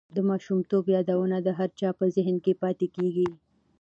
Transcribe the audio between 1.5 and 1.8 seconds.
هر